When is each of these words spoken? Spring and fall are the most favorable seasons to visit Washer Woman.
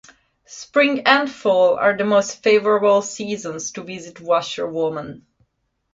Spring 0.47 1.01
and 1.05 1.29
fall 1.31 1.75
are 1.77 1.95
the 1.95 2.03
most 2.03 2.41
favorable 2.41 3.03
seasons 3.03 3.71
to 3.71 3.83
visit 3.83 4.19
Washer 4.19 4.65
Woman. 4.65 5.27